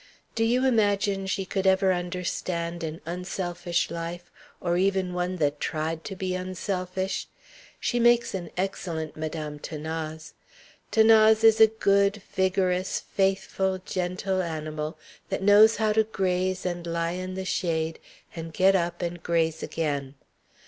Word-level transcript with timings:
Do 0.33 0.43
you 0.43 0.65
imagine 0.65 1.27
she 1.27 1.45
could 1.45 1.67
ever 1.67 1.93
understand 1.93 2.83
an 2.83 3.01
unselfish 3.05 3.91
life, 3.91 4.31
or 4.59 4.75
even 4.75 5.13
one 5.13 5.35
that 5.35 5.59
tried 5.59 6.03
to 6.05 6.15
be 6.15 6.33
unselfish? 6.33 7.27
She 7.79 7.99
makes 7.99 8.33
an 8.33 8.49
excellent 8.57 9.15
Madame 9.15 9.59
'Thanase. 9.59 10.33
'Thanase 10.91 11.43
is 11.43 11.61
a 11.61 11.67
good, 11.67 12.23
vigorous, 12.33 12.99
faithful, 13.13 13.77
gentle 13.85 14.41
animal, 14.41 14.97
that 15.29 15.43
knows 15.43 15.75
how 15.75 15.93
to 15.93 16.03
graze 16.03 16.65
and 16.65 16.87
lie 16.87 17.11
in 17.11 17.35
the 17.35 17.45
shade 17.45 17.99
and 18.35 18.53
get 18.53 18.75
up 18.75 19.03
and 19.03 19.21
graze 19.21 19.61
again. 19.61 20.15